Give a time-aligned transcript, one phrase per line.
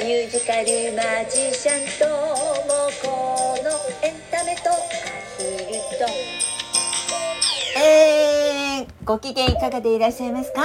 [0.00, 0.62] ミュージカル
[0.96, 3.70] マジシャンともこの
[4.06, 4.74] エンタメとア
[5.36, 6.06] ヒルと。
[7.80, 10.62] えー、ご機嫌いかがでいらっしゃいますか？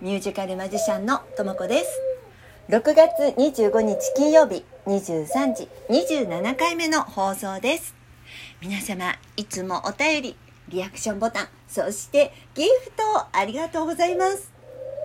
[0.00, 2.00] ミュージカルマジシャンのともこです。
[2.68, 7.92] 6月25日金曜日23時27回目の放送です。
[8.60, 10.36] 皆様いつもお便り
[10.68, 14.55] リアクションボタンそしてギフトありがとうございます。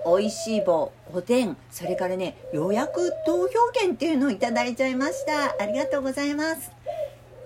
[0.06, 5.56] 美味しい棒おでんそれからね予約投票券っていうのをいただいちゃいました。
[5.62, 6.72] ありがとうございます。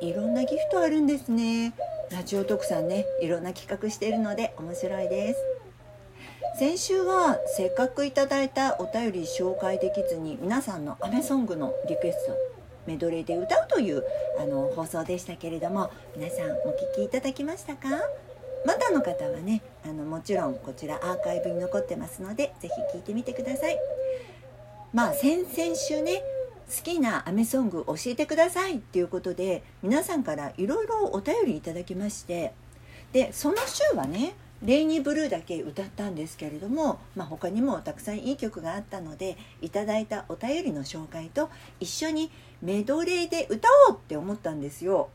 [0.02, 1.73] いろんなギフトあるんですね。
[2.11, 5.39] ラジオ特産ねいろんな企画しているので面白いです。
[6.57, 12.33] 先週はせっかくいただいたお便り紹介できずに皆さんのアメソングのリクエスト
[12.88, 14.05] メドレーで歌うという
[14.39, 17.89] あの放送でしたけれども皆さんお聴きいただきましたか？
[18.65, 23.77] まだの方はねあのもちろんこちらアーカイブに残ってますので是非聴いてみてください
[24.93, 26.23] まあ先々週ね
[26.67, 32.53] 好きなアメソング教えてくださいっていうことで皆さんからいろいろお便りいただきまして
[33.13, 45.09] でその週はね「レイニーブルー」だけ歌ったんですけれども、まあ、他にもたくさんいい曲があったのでいただいたお便りの紹介と一緒にメドレーで歌おうって思ったんですよ。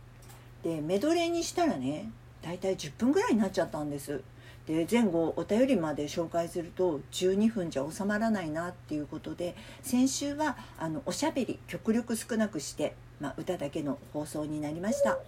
[0.63, 2.11] でメドレーにしたらね
[2.43, 4.23] 大体10分ぐらいになっちゃったんです。
[4.67, 15.19] で前後お便りまで紹介すると12分じゃ収まらないなっていうことで先週はあのおしゃべり極力少なくして、まあ、歌だけの放送になりました。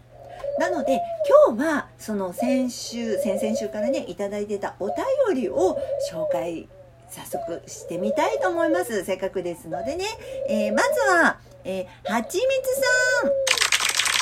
[0.59, 1.01] なので
[1.49, 4.97] 今日はその先週先々週からね頂いてたお便
[5.35, 5.79] りを
[6.11, 6.69] 紹介
[7.09, 9.05] 早速してみたいと思います。
[9.05, 10.05] せっかくですのでね、
[10.49, 13.52] えー、まずは、えー、はちみつさん。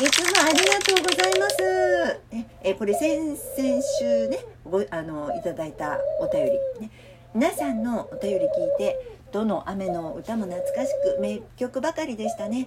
[0.00, 2.20] いつもありがとうございます。
[2.32, 3.36] え、えこれ先々
[3.98, 6.90] 週ね、ごあのいただいたお便りね。
[7.34, 8.48] 皆さんのお便り聞い
[8.78, 8.96] て、
[9.30, 12.66] どの雨の歌も懐かしく名曲ばかりでしたね。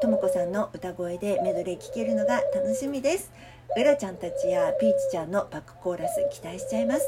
[0.00, 3.30] ともこさんの歌声でメドレー聴けるのが楽しみです。
[3.76, 7.02] うらちゃんたちやピーチちゃんのバックコーラス期待しちゃいます。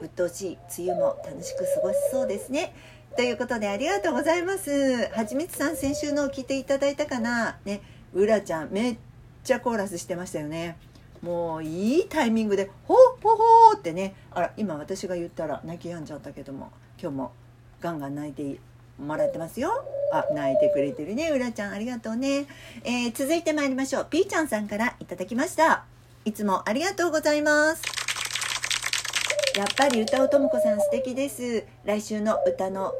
[0.00, 2.74] 鬱陶しい梅雨も楽しく過ごしそうですね。
[3.16, 5.08] ということでありがとうございます。
[5.12, 7.80] はちみつさん先週のを聞いていただいたかなね、
[8.12, 8.96] うらちゃんめっ
[9.44, 10.76] ちゃコーラスしてましたよね。
[11.22, 13.44] もういいタイミングで「ほっほほ」
[13.76, 14.14] ってね。
[14.30, 16.70] あら今私が言ったら泣き止んじゃったけども
[17.00, 17.32] 今日も
[17.80, 18.58] ガンガン泣いて
[18.98, 19.84] もらってますよ。
[20.12, 22.46] あ泣いてくれてるねうらちゃんありがとうね、
[22.84, 24.06] えー、続いてまいりましょう。
[24.08, 25.84] ピーちゃんさんからいただきました。
[26.24, 27.82] いつもありがとうございます。
[29.56, 31.64] やっぱり歌うともこさん素敵です。
[31.84, 32.94] 来週の歌の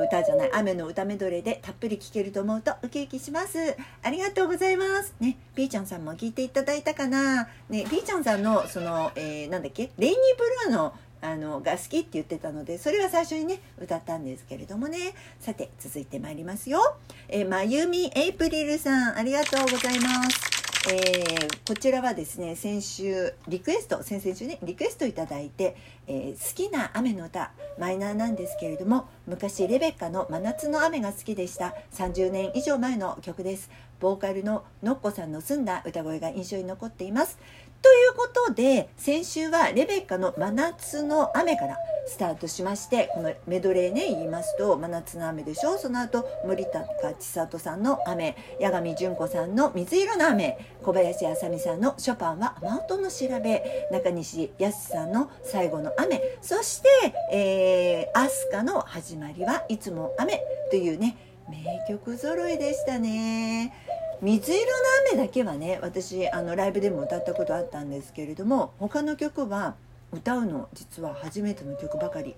[0.00, 3.76] 歌じゃない雨の歌メドレーでたっぷり聴けると思うとウキウキします。
[4.02, 5.14] ありがとうございます。
[5.20, 7.48] ねピーちゃんさんも聞いていただいたかな。
[7.68, 9.90] ねピーちゃんさんのその、えー、なんだっけ？
[9.98, 10.18] レイニー
[10.66, 15.14] ブルーのあのが好きって言ってたのでそれは最初にね歌ったんですけれどもね。
[15.40, 16.80] さて続いてまいりますよ、
[17.28, 20.63] えー、まゆみエイプリルさんありがとうございます。
[20.86, 31.74] えー、こちらはですね先週リクエスト先々週ねリクエストいただいて、えー、好きな雨の歌マイナーなんですけれども昔レベッカの「真夏の雨」が好きでした。
[31.92, 33.70] 30年以上前の曲です。
[33.98, 37.38] ボーカルののっこさんの澄んだ歌声が印象に残っています。
[37.84, 41.76] ということで先週はレベッカの「真夏の雨」から
[42.08, 45.76] 「スタートしましてこのメドレーね言いますと「真夏の雨」でしょ？
[45.76, 46.80] その後森高
[47.12, 53.62] 千里さんの「雨」八神純子さんの「水色の雨」小林あさみさんの「ショパンは雨音の調べ」
[53.92, 56.88] 中西康さんの「最後の雨」そして、
[57.30, 61.18] えー、飛鳥の始まりはいつも雨というね
[61.50, 63.83] 名曲揃いでしたね。
[64.22, 64.72] 水色の
[65.12, 69.74] 雨だけはね私あのライブでも歌ったことあったんですけれども他の曲は
[70.12, 72.36] 歌うの実は初めての曲ばかり。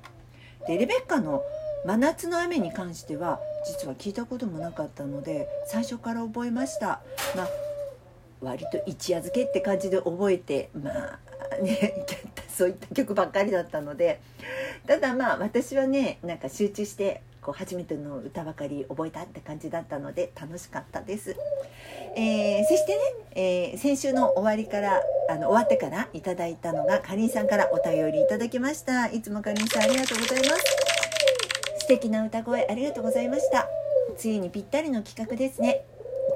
[0.67, 1.43] でレベッカの
[1.87, 7.01] 「真夏の雨」に関しては実は聞いたこともなかったので最初から覚えました。
[7.37, 7.49] まあ
[8.41, 12.07] 割と一夜漬けって感じで覚えてまあね
[12.49, 14.21] そういった曲ばっかりだったので。
[14.87, 21.37] ただまあ私はねなんか集中してこう初めての歌ばかり覚えたって感じだったので楽しかったです。
[22.17, 23.01] えー、そしてね、
[23.37, 25.01] えー、先週の終わりから
[25.31, 29.07] あの終わってからいただいたのがかりんさんからお便りいただきました。
[29.07, 30.65] いつもかりんさんありがとうございます。
[31.79, 33.69] 素敵な歌声ありがとうございました。
[34.17, 35.85] ついにぴったりの企画ですね。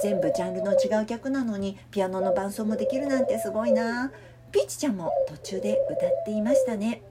[0.01, 4.13] 全部ジャンルの違う曲なのにピアノの伴奏もできるなんてすごいな。
[4.53, 7.03] ピーチちゃんも途中で歌っていましたね。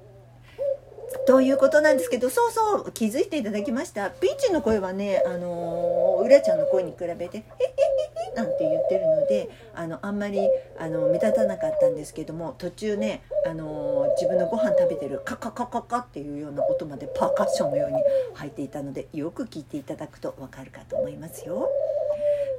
[1.30, 7.14] ということなんですけどそうそう気づいていただきましたピーチの声はねあの、うらちゃんの声に比べて
[7.62, 7.74] 「えええ
[8.34, 10.50] えなんて言ってるのであのあんまり
[10.80, 17.98] あの目立たなかったんですけども途中ねあの自分のご飯食べてるカカカカカっていうような音までパーカッションのように
[18.34, 21.70] 入っていたのでよく聞いていただくとわかるかと思いますよ。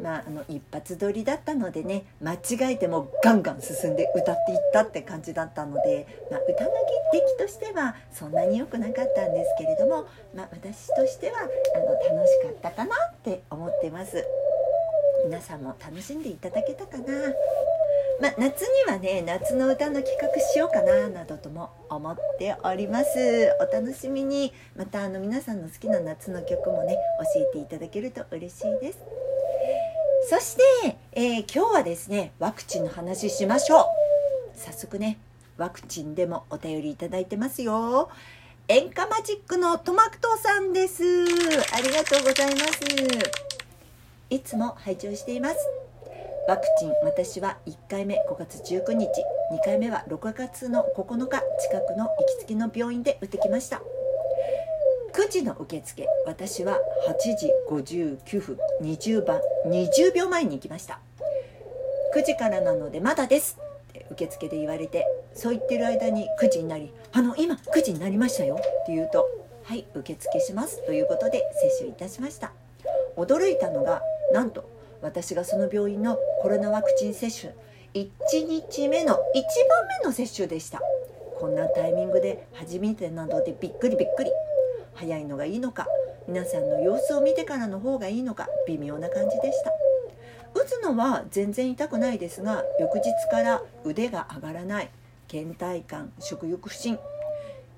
[0.03, 6.71] まあ、あの一発撮りだったのでね間違えてもガンガン進んで歌っていったって感じだったので、まあ、歌の
[7.13, 14.25] 出来としてはそんなに良くなかったんですけれども、まあ、私としてはあの楽しかったかなって思ってます。
[15.25, 17.05] 皆さんも楽しんでいただけたかな。
[18.21, 23.51] まあ、夏にはね夏の歌の企画しようかななどとも思っております。
[23.61, 24.53] お楽しみに。
[24.77, 26.97] またあの皆さんの好きな夏の曲もね
[27.35, 29.20] 教えていただけると嬉しいです。
[30.29, 33.85] そして、えー、今日はですねワクチンの話しましょう。
[34.55, 35.19] 早速ね
[35.57, 38.11] ワクチンでもお便りいただいてますよ。
[38.69, 41.03] 演歌マジックのトマトさんです。
[41.75, 42.81] ありがとうございます。
[44.31, 45.57] いつも拝聴しています。
[46.47, 49.09] ワクチン私は1回目5月19日。
[49.53, 51.43] 2回目は6月の9日。
[51.59, 53.83] 近くの行きつけの病院で打ってきました。
[55.13, 56.07] 9時の受付。
[56.27, 56.79] 私は
[57.09, 61.01] 8時59分20番20秒前に行きました。
[62.15, 63.59] 9時からなのでまだです。
[63.89, 69.29] って受付で言われてそう言ってる間に9時になり「あの今9時になりましたよ」って言うと
[69.65, 72.53] 「はい受付します」ということで接種いたしました。
[73.17, 74.03] 驚いたのが
[74.33, 74.65] なんと
[75.03, 77.53] 私がその病院のコロナワクチン接種
[77.95, 79.23] 1日目の1番
[80.01, 80.81] 目の接種でした。
[81.41, 84.31] こんなタイミングで初めてなのでびっくりびっくり。
[85.01, 85.87] 早いのがいいのか
[86.29, 89.73] 皆さんの様子を見てからの方がいいのか微妙な感じでした。
[90.53, 94.91] 打つのは全然痛くないですが翌日から腕が上がらない
[95.29, 96.99] 倦怠感食欲不振。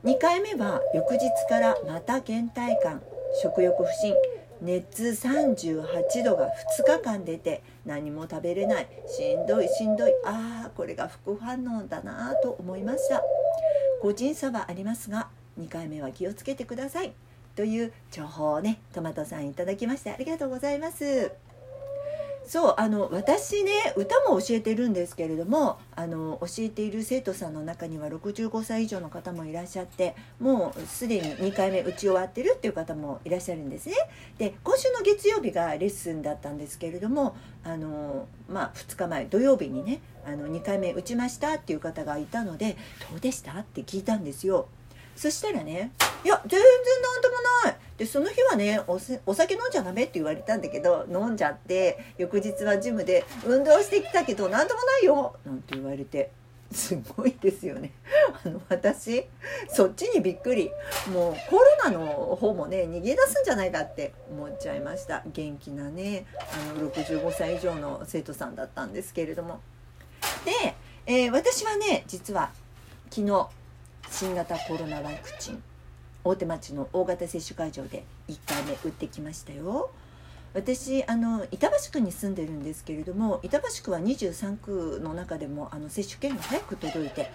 [0.04, 3.02] 2回目は翌日からまた倦怠感
[3.40, 4.16] 食欲不振。
[4.60, 6.46] 熱38度が
[6.78, 8.88] 2日間出て何も食べれない。
[9.06, 10.12] しんどいしんどい。
[10.24, 13.22] ああこれが副反応だなと思いました。
[14.00, 15.28] 個人差はありますが
[15.58, 17.12] 2回目は気をつけてください
[17.54, 21.32] という情報をねトマトさんいただきましてありがとうございます
[22.44, 33.94] そうあの私ね歌も教えてるんですけれどもあの教えている生徒さんの中には65歳以上の方もいらっしゃってもうすでに2回目打ち終わってるっていう方もいらっしゃるんですね。
[34.38, 42.76] で今週の月曜日がレッスンだったんですけれどもあの、まあ、2日前土曜日にねあの2回目打ちましたっていう方がいたので
[43.10, 44.68] 「どうでした?」って聞いたんですよ。
[45.16, 45.92] そしたらね
[46.24, 46.60] 「いや全然
[47.02, 48.98] なんともない」でその日はねお
[49.34, 56.30] 酒飲んじゃダメって言われたんだけど飲んじゃって翌日はジムで「運動してきたけど何ともないよ」なんて言われて
[56.72, 57.92] すごいですよね。
[58.44, 59.26] あの私
[59.68, 60.70] そっちにびっくり。
[61.12, 65.22] もうコロナの方もね逃げ出すんじゃないかって思っちゃいました。
[65.26, 69.60] 元気なねあの65歳以上の生徒さんだったんですけれども。
[70.44, 70.74] で、
[71.06, 72.52] えー、私はね実は
[73.10, 73.48] 昨日
[74.12, 75.62] 新型コロナワクチン
[76.22, 79.90] 大手町の大型接種会場で1回目打ってきましたよ
[80.52, 87.30] 私あの板橋区に住んでるんですけれども板橋区は23区の中でもあの接種券が早く届いて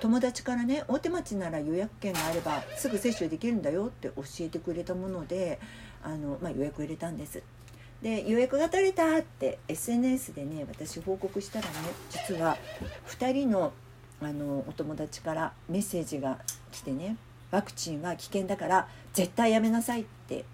[0.00, 5.60] 友達からね大手町なら予約券があればすぐ接種できるんだよって教えてくれたもので
[6.02, 7.42] あの、まあ、予約入れたんです。
[8.02, 11.74] で予約が取れたって SNS でね私報告したらね
[12.10, 12.58] 実は
[13.08, 13.72] 2人の
[14.28, 16.38] あのお友達からメッセージが
[16.72, 17.16] 来てね
[17.50, 20.44] ワクチンは危険だから絶対やめなさいって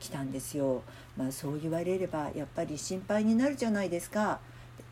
[0.00, 0.82] 来たんですよ。
[1.16, 4.40] まあ、そう言われればやっぱり心配になるじゃないですか。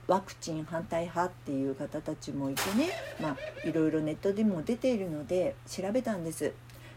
[0.08, 2.90] ワクチン反対派っていう方たちもいてね、
[3.20, 6.52] まあ、いろいろネットでも出ているので調べたんです。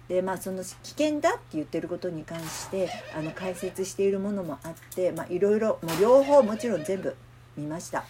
[0.08, 7.16] でまあその危険だって言ってることに関してあの解説しているものもあって、まあ、いろいろもう両方もちろん全部
[7.58, 8.06] 見ました。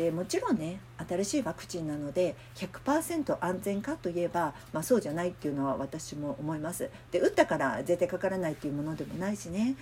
[0.00, 6.88] でもちろんね新しいワクチンなので100%安全かといえば、まあ、そうじゃないっていうのは私も思います。
[7.12, 9.74] で打ったから絶対かからないっていうものでもないしね、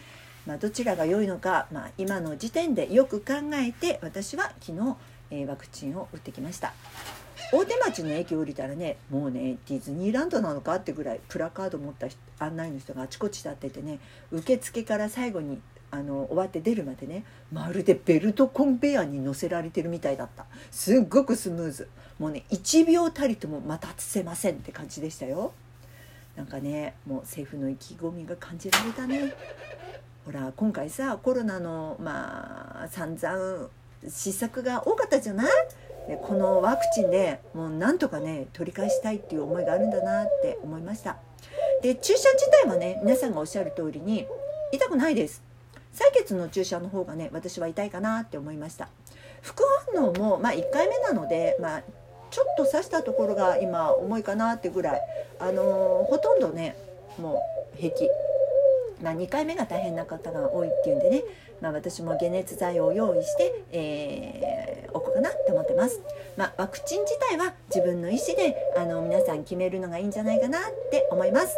[0.45, 4.97] まあ、どちらが良いのか、まあ、今の時点でよく考えて私は昨日、
[5.31, 6.73] えー、ワクチンを打ってきました。
[7.53, 12.09] 大手町の駅降りたらねもうねディズニーランドなのかってぐらいプラカード持った
[12.45, 14.01] 案内の人があちこち立っててね
[14.33, 15.61] 受付から最後に
[15.91, 20.47] あの終わって出るまでねまるでベルトコンベヤーに乗せられてるみたいだった。
[20.71, 21.89] すっごくスムーズ。
[22.19, 25.53] もうね1秒たりとも待たせませんって感じでしたよ。
[26.37, 29.35] なんかねもう政府の意気込みが感じられたね。
[30.25, 33.69] ほら今回さコロナのまあ散々
[34.07, 35.51] 失策が多かったじゃない？
[36.07, 41.17] でこのワクチンでもうなんとかね取り返したいっていう思いがあるんだなって思いました。
[41.83, 44.27] で注射自体はね皆さんがおっしゃる通りに
[44.73, 45.43] 痛くないです。
[45.95, 48.89] 採血の注射の方がね私は痛いかなって思いました。
[49.43, 51.83] 副反応も、まあ、1回目なので、まあ、
[52.31, 55.01] ちょっと刺したところが今重いかなってぐらい、
[55.39, 56.77] あのーほとんどね
[57.19, 57.41] も
[57.75, 58.09] う平気、
[59.03, 61.23] まあ、2回目が大変な方が多いっていうんでね、
[61.61, 66.01] まあ、私も解熱剤を用意して、えー、おこうかなって思ってます、
[66.37, 71.57] まあ、ワクチン自体は自分の意思であの皆さん決めるのがいいんじゃないかなって思います、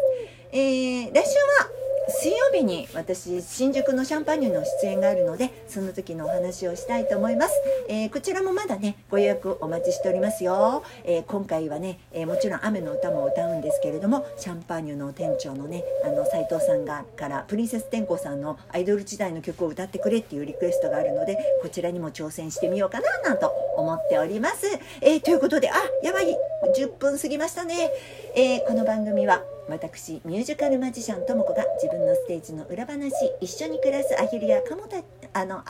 [0.53, 1.80] えー、来週は
[2.11, 7.55] 水曜日に私新宿のシャンパーニュの出演があるのでその時のお話をしたいと思います、
[7.89, 24.67] えーこちらもまだねご予約お待ちしておりますよ、えー今回はね、えーもちろん雨の歌も歌うんですけれどもシャンパーニュの店長のねあの斉藤さんがからプリンセス天功さんのアイドル時代の曲を歌ってくれっていうリクエストがあるのでこちらにも挑戦してみようかななんと思っております、
[25.01, 26.37] えということであやばい
[26.77, 27.91] 10分過ぎましたね、
[28.35, 34.99] えこの番組は私ミュージカルマジシャンともこが自分のステージの裏話一緒に暮らすアヒルやカモた
[35.33, 35.65] あのあ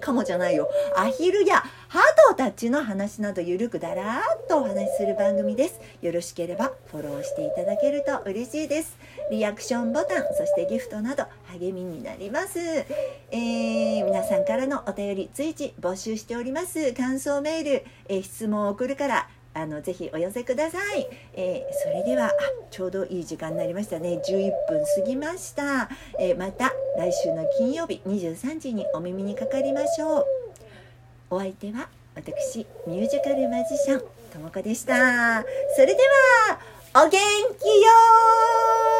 [0.00, 0.68] カモじゃないよ。
[0.96, 5.80] アヒルやハートたちの話などゆるくだらーっとお話しする番組です。
[6.00, 8.96] よろしければフォローしていただけると嬉しいです。
[9.30, 11.24] リアクションボタンそしてギフトなど
[11.58, 16.92] 励みになります、えー皆さんからのお便り随時募集しております。
[16.94, 22.32] 感想メール、えー質問を送るからあのぜひお寄せください、えーそれではあ
[22.70, 24.20] ちょうどいい時間になりましたね。
[24.26, 30.26] 11分過ぎました、えーまた来週の金曜日23時にお耳にかかりましょう。
[31.30, 35.42] お相手は私ミュージカルマジシャンともこでした。
[35.74, 35.94] それで
[36.92, 38.91] はお元気よー